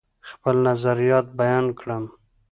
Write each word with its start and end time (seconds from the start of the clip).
خپل 0.29 0.55
نظریات 0.67 1.25
بیان 1.39 1.65
کړم. 1.79 2.03